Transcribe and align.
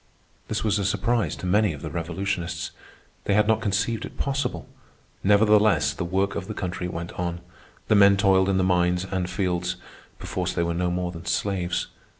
This 0.47 0.63
was 0.63 0.79
a 0.79 0.83
surprise 0.83 1.35
to 1.35 1.45
many 1.45 1.73
of 1.73 1.83
the 1.83 1.91
revolutionists. 1.91 2.71
They 3.25 3.35
had 3.35 3.47
not 3.47 3.61
conceived 3.61 4.03
it 4.03 4.17
possible. 4.17 4.67
Nevertheless 5.23 5.93
the 5.93 6.03
work 6.03 6.33
of 6.33 6.47
the 6.47 6.55
country 6.55 6.87
went 6.87 7.11
on. 7.19 7.39
The 7.87 7.93
men 7.93 8.17
toiled 8.17 8.49
in 8.49 8.57
the 8.57 8.63
mines 8.63 9.05
and 9.05 9.29
fields—perforce 9.29 10.53
they 10.53 10.63
were 10.63 10.73
no 10.73 10.89
more 10.89 11.11
than 11.11 11.27
slaves. 11.27 11.85